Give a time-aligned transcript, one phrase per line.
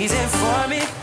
[0.00, 0.99] be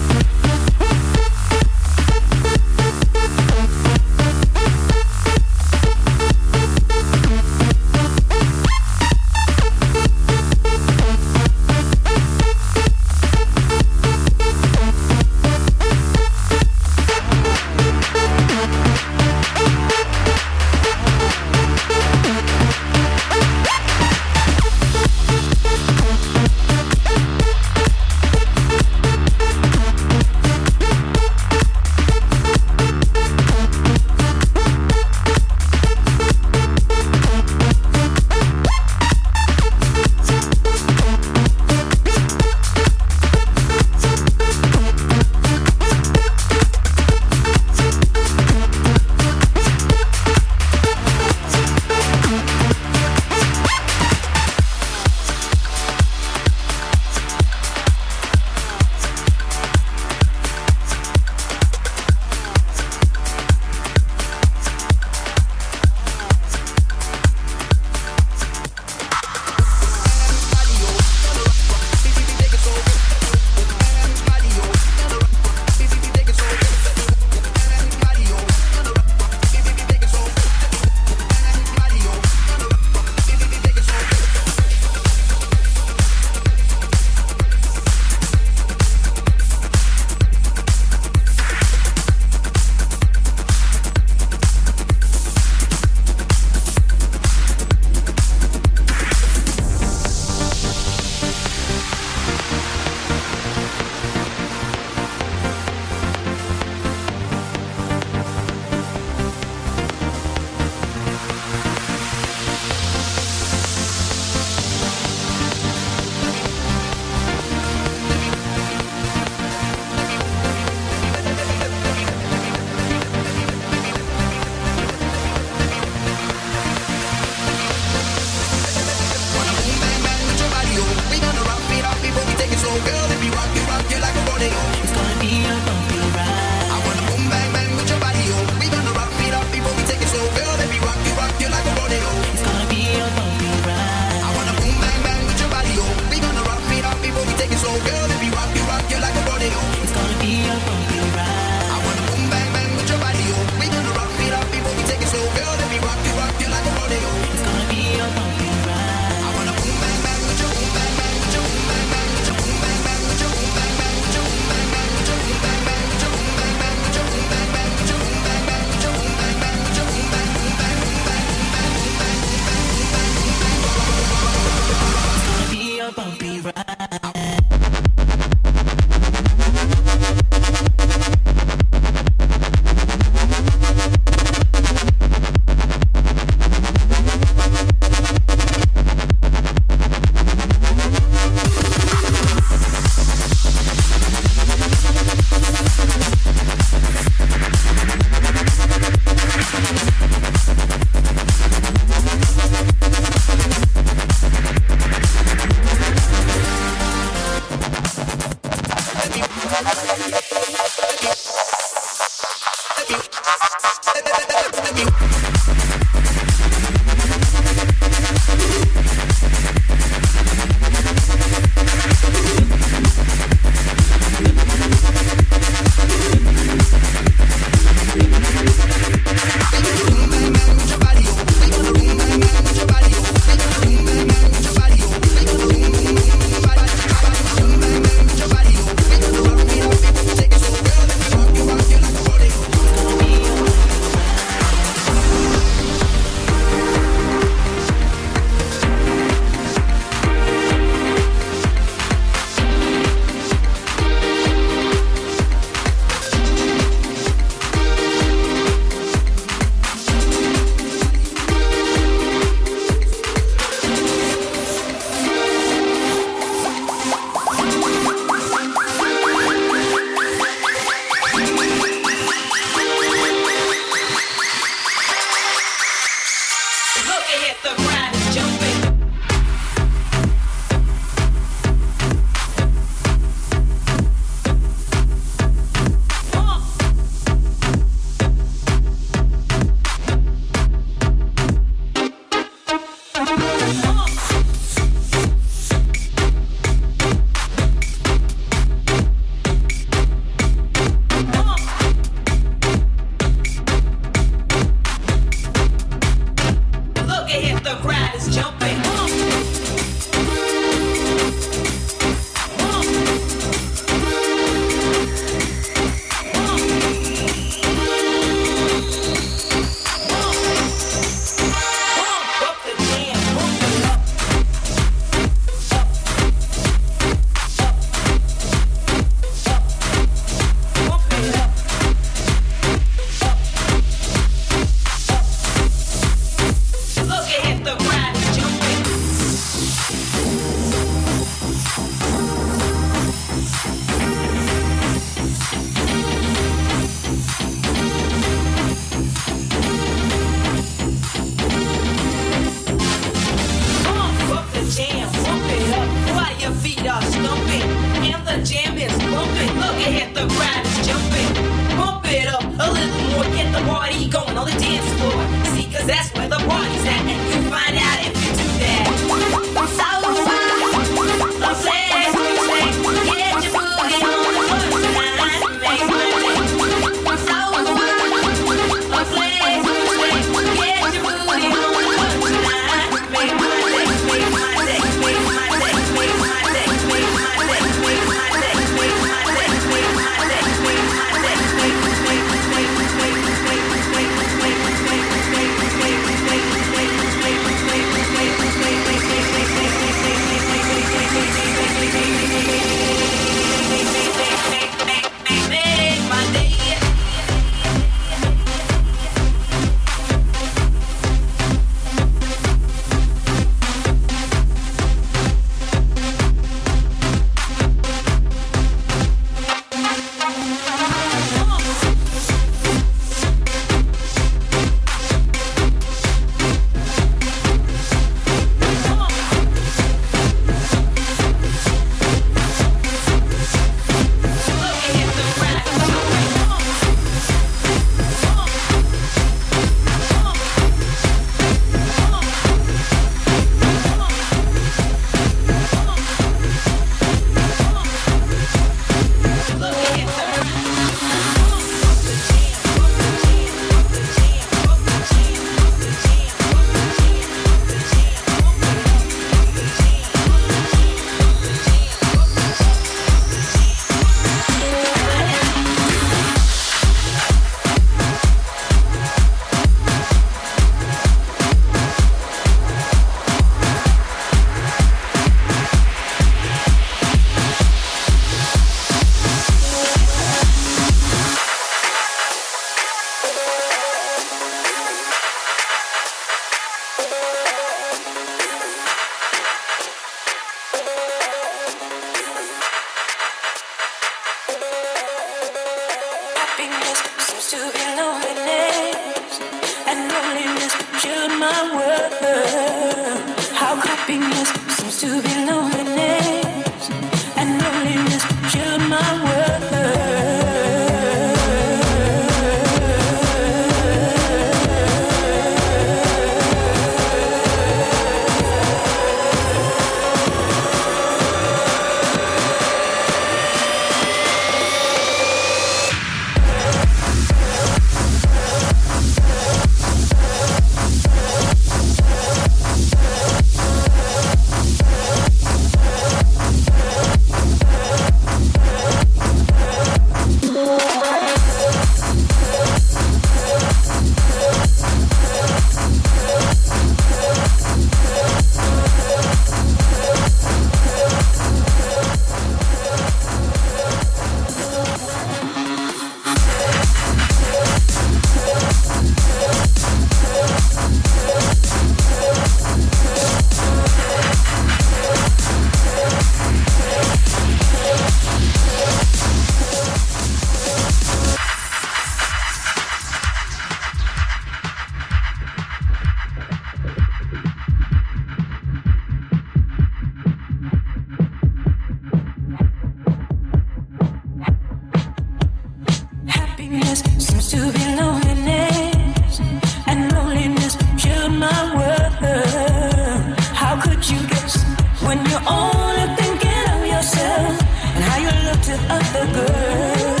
[594.88, 597.36] when you're only thinking of yourself
[597.76, 600.00] and how you look to other girls?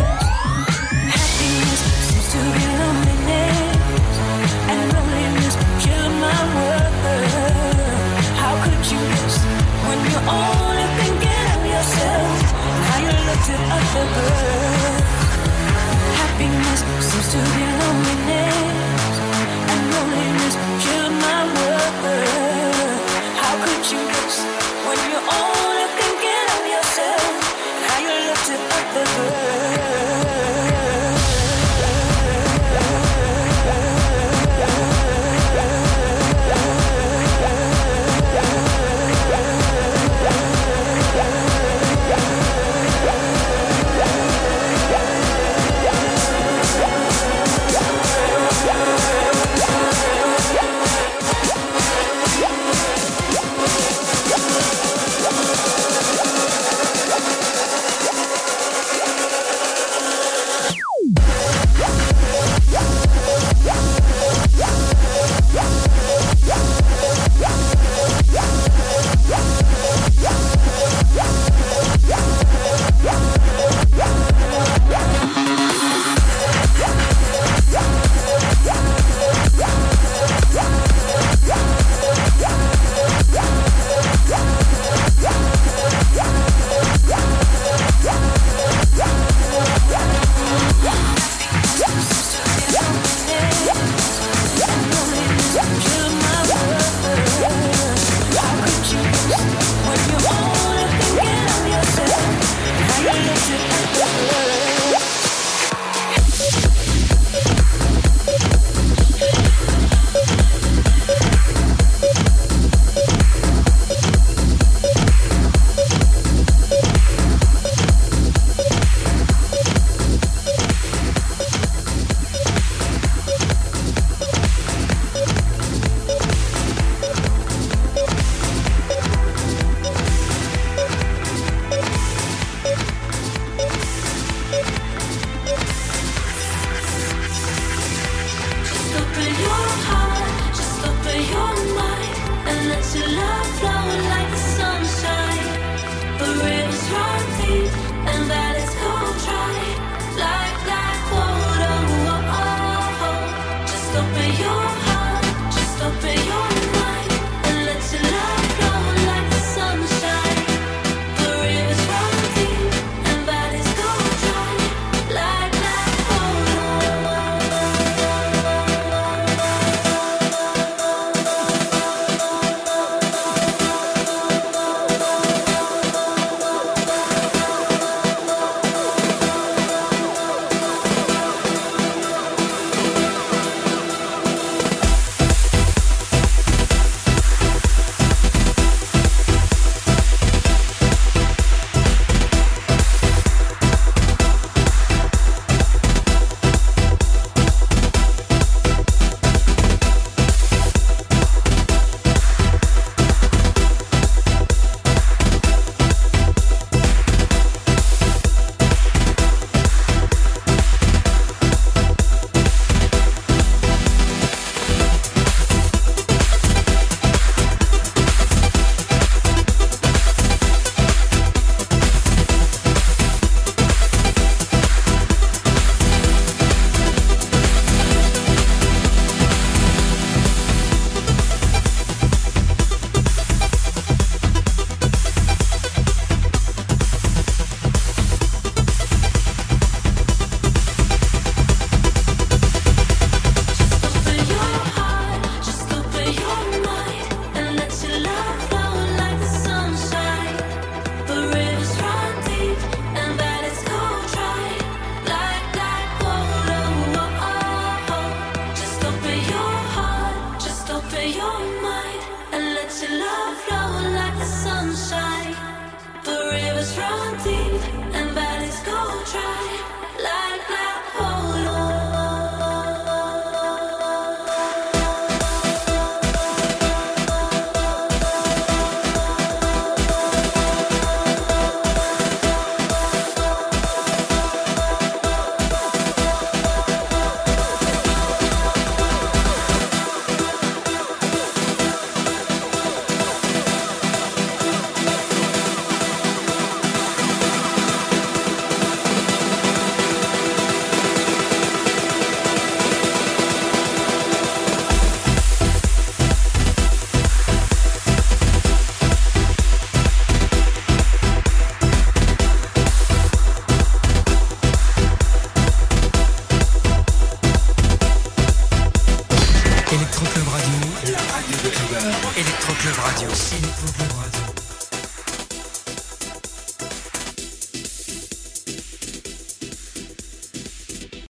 [1.12, 4.16] Happiness seems to be loneliness,
[4.70, 6.94] and loneliness killed my world.
[8.40, 9.36] How could you guess
[9.86, 15.04] when you're only thinking of yourself and how you look to other girls?
[16.20, 17.64] Happiness seems to be